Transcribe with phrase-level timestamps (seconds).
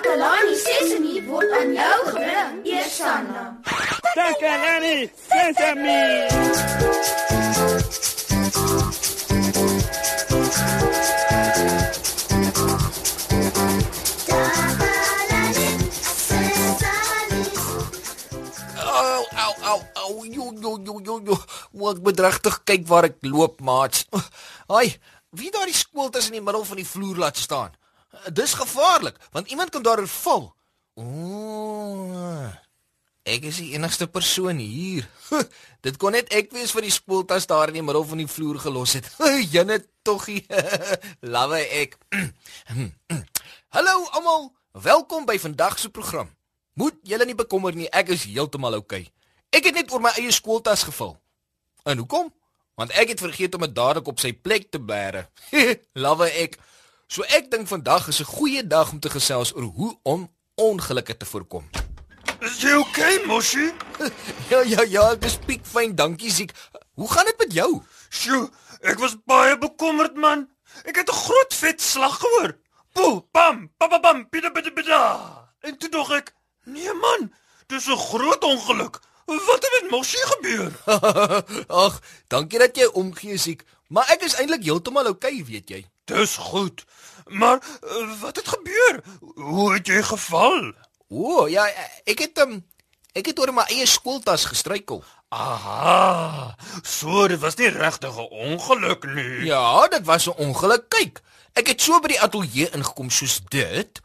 [0.00, 3.42] Takalani Sesemi word aan jou gebring, Eersanna.
[4.16, 6.24] Takalani Sesemi.
[18.80, 21.36] Au au au au jo jo jo jo jo.
[21.76, 24.08] Moet ek bedregtig kyk waar ek loop, maats.
[24.72, 24.96] Haai,
[25.36, 27.76] wie daar die skool tussen die middel van die vloer laat staan?
[28.32, 30.54] Dis gevaarlik, want iemand kan daaroor val.
[30.94, 32.50] Ooh.
[33.22, 35.06] Ek is die enigste persoon hier.
[35.84, 38.58] Dit kon net ek wees vir die skooltas daar in die middel van die vloer
[38.58, 39.06] gelos het.
[39.54, 40.42] Jenne toggie.
[41.34, 41.94] Lawe ek.
[43.76, 46.32] Hallo almal, welkom by vandag se program.
[46.80, 49.04] Moet julle nie bekommer nie, ek is heeltemal oukei.
[49.06, 49.14] Okay.
[49.50, 51.16] Ek het net oor my eie skooltas geval.
[51.84, 52.28] En hoekom?
[52.78, 55.26] Want ek het vergeet om dit dadelik op sy plek te bære.
[55.98, 56.56] Lawe ek.
[57.10, 61.16] So ek dink vandag is 'n goeie dag om te gesels oor hoe om ongelukke
[61.16, 61.64] te voorkom.
[62.40, 63.72] Is jy okay, Moshi?
[64.52, 66.54] Ja ja ja, ek is piekfyn, dankie Ziek.
[66.94, 67.82] Hoe gaan dit met jou?
[68.10, 68.46] Sjoe,
[68.86, 70.46] ek was baie bekommerd man.
[70.86, 72.54] Ek het 'n groot vet slag gehoor.
[72.94, 75.02] Poe, pam, pam pam, pam bida bida bida.
[75.66, 77.32] En toe dog ek, nee man,
[77.66, 79.02] dis 'n groot ongeluk.
[79.26, 80.70] Wat het met Moshi gebeur?
[81.84, 83.66] Ag, dankie dat jy omgee Ziek.
[83.88, 85.86] Maar ek is eintlik heeltemal oukei, weet jy.
[86.10, 86.84] Dis goed.
[87.26, 89.00] Maar uh, wat het gebeur?
[89.34, 90.72] Hoe het jy geval?
[91.08, 91.66] O, ja,
[92.04, 92.58] ek het um,
[93.14, 95.02] ek het oor my eie skooltas gestruikel.
[95.30, 96.56] Aha.
[96.82, 99.46] So, dit was nie regtig 'n ongeluk nie.
[99.46, 100.88] Ja, dit was 'n ongeluk.
[100.88, 101.22] Kyk,
[101.54, 104.00] ek het so by die ateljee ingekom soos dit.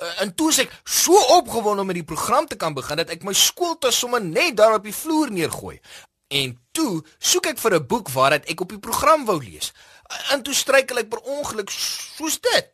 [0.00, 3.10] Uh, en toe is ek so opgewonde om met die program te kan begin dat
[3.10, 5.80] ek my skooltas sommer net daar op die vloer neergooi.
[6.28, 9.72] En toe soek ek vir 'n boek waaruit ek op die program wou lees.
[10.10, 12.70] Uh, en toe struikel ek per ongeluk soos dit.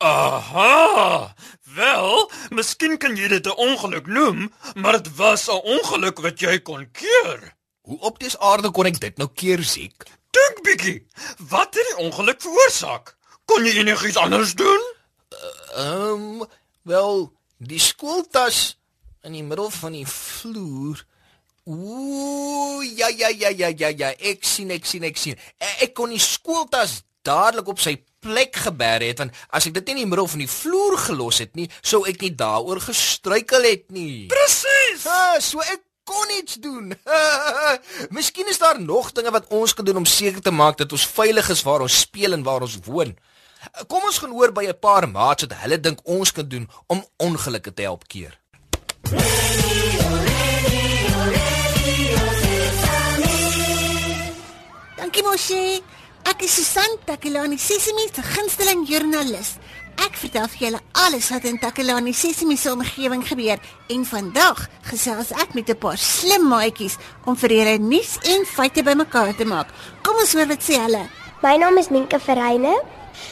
[0.00, 1.34] Aha.
[1.74, 6.58] Wel, miskien kan jy dit 'n ongeluk noem, maar dit was 'n ongeluk wat jy
[6.60, 7.54] kon keer.
[7.80, 10.02] Hoe op dese aarde kon ek dit nou keer siek?
[10.30, 11.06] Dink bietjie.
[11.38, 13.16] Wat het die ongeluk veroorsaak?
[13.44, 14.80] Kon jy enigiets anders doen?
[15.74, 16.48] Ehm, um,
[16.82, 18.78] wel, die skooltas
[19.22, 21.04] in die middel van die vloer.
[21.68, 25.36] Ooh, ja ja ja ja ja ja, ek sien ek sien ek sien.
[25.58, 29.90] Ek, ek kon die skooltas dadelik op sy plek geberg het want as ek dit
[29.90, 33.68] nie in die middel van die vloer gelos het nie, sou ek nie daaroor gestruikel
[33.68, 34.28] het nie.
[34.32, 35.06] Presies.
[35.08, 36.94] Ah, so ek kon iets doen.
[38.16, 41.06] Miskien is daar nog dinge wat ons kan doen om seker te maak dat ons
[41.06, 43.14] veilig is waar ons speel en waar ons woon.
[43.86, 47.04] Kom ons gaan hoor by 'n paar maats wat hulle dink ons kan doen om
[47.16, 48.40] ongelukke te help keer.
[55.10, 55.82] Dankie Moshi.
[56.22, 59.56] Ek is Susan Takelani Sesimi se gunsteling joernalis.
[59.98, 63.58] Ek vertel vir julle alles wat in Takelani Sesimi se omgewing gebeur
[63.90, 66.94] en vandag gesels ek met 'n paar slim maatjies
[67.26, 69.66] om vir julle nuus en feite bymekaar te maak.
[70.04, 71.10] Kom ons hoor wat sê hulle.
[71.42, 72.78] My naam is Minke Verreine.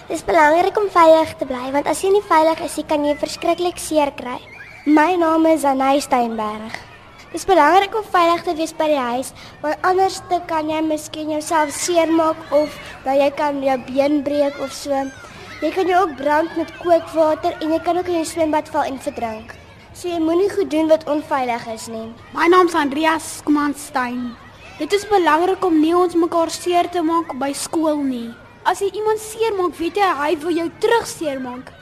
[0.08, 3.14] Dit is belangrik om veilig te bly want as jy nie veilig is, kan jy
[3.14, 4.40] verskriklik seer kry.
[4.84, 6.87] My naam is Anay Steinberg.
[7.28, 10.78] Dit is belangrik om veilig te wees by die huis, want anders te kan jy
[10.80, 12.72] miskien jouself seermaak of
[13.04, 15.02] dat jy kan jou been breek of so.
[15.60, 18.88] Jy kan jou ook brand met kookwater en jy kan ook in die swembad val
[18.88, 19.52] en verdrink.
[19.92, 22.06] So jy moenie goed doen wat onveilig is nie.
[22.32, 24.30] My naam is Andreas Komanstein.
[24.80, 28.30] Dit is belangrik om nie ons mekaar seer te maak by skool nie.
[28.64, 31.74] As jy iemand seermaak, weet jy hy wil jou terug seermaak.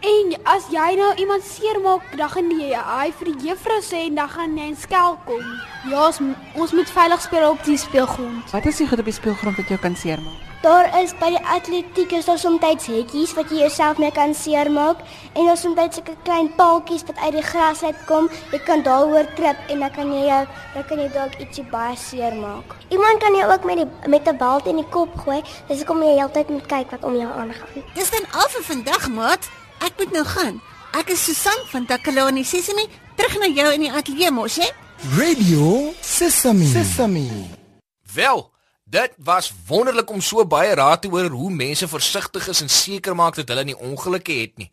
[0.00, 4.18] En as jy nou iemand seermaak, dan gaan jy hy vir die juffrou sê en
[4.20, 5.46] dan gaan jy in skel kom.
[5.90, 6.20] Ja, ons,
[6.54, 8.52] ons moet veilig speel op die speelgrond.
[8.54, 10.44] Wat is die goed op die speelgrond wat jou kan seermaak?
[10.62, 15.02] Daar is by die atletiek is daar soms hekkies wat jy jouself mee kan seermaak
[15.34, 18.30] en daar soms sulke klein paaltjies wat uit die gras uitkom.
[18.50, 20.42] Jy kan daaroor trip en dan kan jy jou
[20.74, 22.74] dan kan jy dalk ietsie baie seermaak.
[22.90, 25.42] Iemand kan jou ook met die met 'n bal in die kop gooi.
[25.68, 27.82] Dis hoekom jy heeltyd moet kyk wat om jou aangaan.
[27.94, 29.48] Dis dan al vir vandag, maat.
[29.84, 30.60] Ek moet nou gaan.
[30.98, 32.86] Ek is Susan van Takalani Sesimi,
[33.18, 34.68] terug na jou in die ateljee mos, hè?
[35.14, 36.66] Radio Sesame.
[36.66, 37.26] Sesame.
[38.14, 38.42] Wel,
[38.84, 43.14] dit was wonderlik om so baie raad te hoor hoe mense versigtig is en seker
[43.14, 44.70] maak dat hulle nie ongelukke het nie.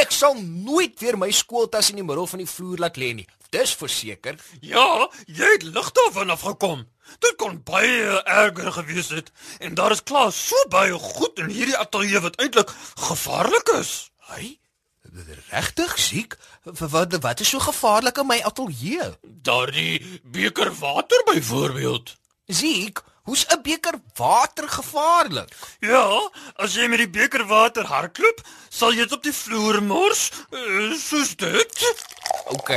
[0.00, 3.28] Ek sal nooit weer my skooltas in die middel van die vloer laat lê nie.
[3.50, 4.36] Dis verseker.
[4.60, 6.86] Ja, jy het lig daarvan afgekom.
[7.18, 11.76] Dit kon baie erger gewees het en daar is klaar so baie goed in hierdie
[11.76, 12.72] ateljee wat eintlik
[13.08, 14.10] gevaarlik is.
[14.28, 14.58] Hy
[15.50, 16.36] regtig siek?
[16.62, 19.12] Wat wat is so gevaarlik in my ateljee?
[19.22, 22.16] Daardie beker water byvoorbeeld.
[22.48, 25.52] Siek, Hoe's 'n beker water gevaarlik?
[25.80, 30.30] Ja, as jy met die beker water hardloop, sal jy dit op die vloer mors,
[30.50, 31.84] uh, soos dit.
[32.46, 32.72] OK.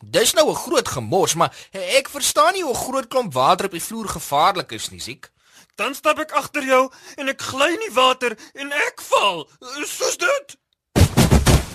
[0.00, 3.72] Dis nou 'n groot gemors, maar ek verstaan nie hoe 'n groot klomp water op
[3.72, 5.30] die vloer gevaarlik is nie, Ziek.
[5.74, 9.48] Dan stap ek agter jou en ek gly in die water en ek val,
[9.84, 10.56] soos dit.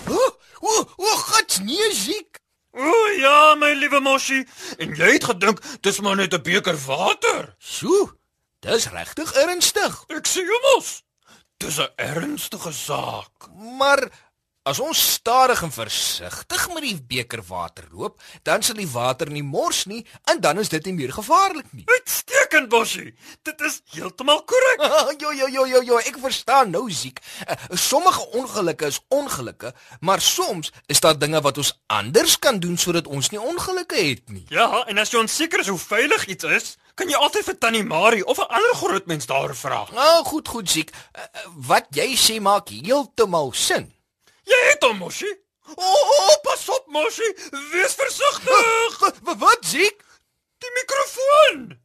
[0.08, 2.40] O, o, o, gats nee, Ziek.
[2.72, 4.46] O ja, my liewe Moshi,
[4.78, 7.54] en jy het gedink dis maar net 'n beker water.
[7.58, 8.16] Sjoe.
[8.60, 10.04] Dis regtig ernstig.
[10.08, 11.02] Ek sê jou mos.
[11.58, 13.50] Dis 'n ernstige saak.
[13.78, 14.08] Maar
[14.62, 19.42] as ons stadig en versigtig met die beker water loop, dan sal die water nie
[19.42, 21.84] mors nie en dan is dit nie meer gevaarlik nie.
[21.90, 23.10] Uitstekend, Moshi.
[23.42, 24.84] Dit is heeltemal korrek.
[25.22, 27.18] jo jo jo jo jo, ek verstaan nou siek.
[27.42, 32.78] Uh, sommige ongelukke is ongelukke, maar soms is daar dinge wat ons anders kan doen
[32.78, 34.44] sodat ons nie ongelukke het nie.
[34.54, 37.86] Ja, en as jy onseker is hoe veilig iets is, kan jy altyd vir Tannie
[37.88, 39.86] Marie of 'n ander groot mens daar vra.
[39.92, 40.94] Nou, goed, goed siek.
[41.16, 41.26] Uh,
[41.66, 43.90] wat jy sê maak heeltemal sin.
[44.48, 45.30] Jy het hom, Moshi.
[45.74, 47.28] O, oh, oh, pas op, Moshi.
[47.72, 48.98] Wees versigtig.
[49.22, 50.04] Wat wat siek?
[50.62, 51.78] Die mikrofoon.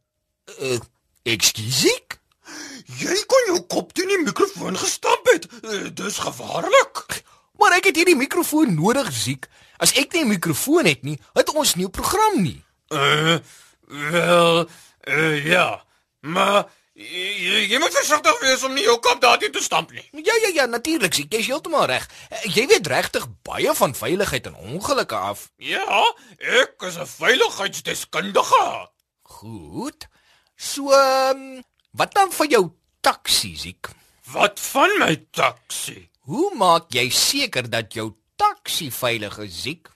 [0.58, 0.78] Uh,
[1.22, 2.18] Ekskuusiek?
[2.98, 5.46] Jy kon jou kop teen die mikrofoon gestamp het.
[5.62, 7.22] Uh, dis gevaarlik.
[7.58, 9.48] Maar ek het hierdie mikrofoon nodig, siek.
[9.78, 12.64] As ek nie 'n mikrofoon het nie, het ons nie 'n program nie.
[12.88, 13.38] Uh,
[13.86, 14.68] wel,
[15.08, 15.84] uh, ja.
[16.20, 16.66] Maar
[16.98, 20.02] jy, jy moet versigtig wees om nie jou kop daarin te stamp nie.
[20.26, 21.30] Ja ja ja, natuurlik, siek.
[21.32, 22.08] Jy's heeltemal reg.
[22.30, 25.48] Uh, Jy weet regtig baie van veiligheid en ongelukke af.
[25.62, 26.02] Ja,
[26.38, 28.88] ek is 'n veiligheidsdeskundige.
[29.22, 30.08] Goed.
[30.56, 31.62] So, um,
[31.92, 32.64] wat dan van jou
[33.00, 33.88] taxi, siek?
[34.32, 36.10] Wat van my taxi?
[36.28, 39.88] Hoe maak jy seker dat jou taxi veilig is, siek?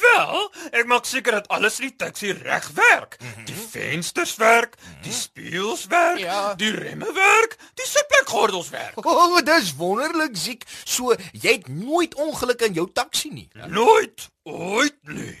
[0.00, 3.16] Wel, ek maak seker dat alles in die taxi reg werk.
[3.20, 3.44] Mm -hmm.
[3.44, 5.02] Die vensters werk, mm -hmm.
[5.02, 6.54] die spieëls werk, Ja.
[6.54, 9.06] die remme werk, die sitplekgordels werk.
[9.06, 10.64] O, oh, dis wonderlik, siek.
[10.84, 13.48] So, jy het nooit ongeluk in jou taxi nie.
[13.66, 15.38] Nooit, ooit nie.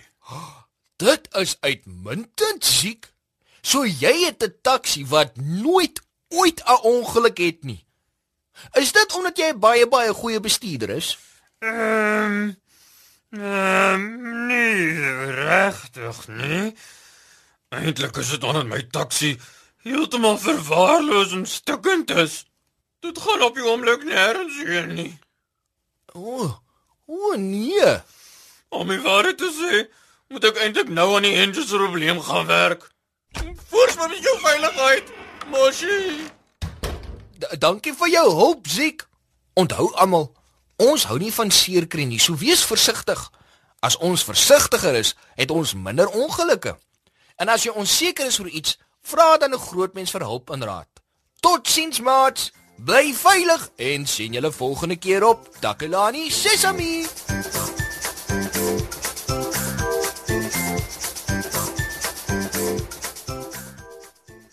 [0.96, 3.12] Dit is uitmuntend, siek.
[3.66, 7.84] So jy het 'n taxi wat nooit ooit 'n ongeluk het nie.
[8.72, 11.18] Is dit omdat jy 'n baie baie goeie bestuurder is?
[11.58, 12.54] Ehm
[13.30, 13.75] Ehm nee,
[15.66, 16.74] regtig nie.
[17.74, 19.36] Eintlik is dit omdat my taxi
[19.86, 22.44] heeltemal verwaarloos en stukkend is.
[23.00, 25.12] Dit gaan op die oomblik nêrens heen nie.
[26.14, 26.52] O, oh,
[27.06, 27.92] o oh, nee.
[28.68, 29.82] Om my waarheid te sê,
[30.32, 32.88] moet ek eintlik nou aan die engine se probleem gaan werk.
[33.70, 35.12] Voorspan met jou veiligheid,
[35.52, 35.98] Moshi.
[37.36, 39.06] D dankie vir jou hulp, Ziek.
[39.54, 40.30] Onthou almal,
[40.82, 43.20] ons hou nie van seerkry nie, so wees versigtig.
[43.80, 46.76] As ons versigtiger is, het ons minder ongelukke.
[47.36, 50.64] En as jy onseker is oor iets, vra dan 'n groot mens vir hulp en
[50.64, 50.88] raad.
[51.40, 52.52] Totsiens, maats.
[52.76, 57.06] Bly veilig en sien julle volgende keer op Takelani Sesami.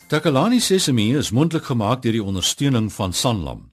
[0.07, 3.72] Takalani Sesemi is mondelik gemaak deur die ondersteuning van Sanlam.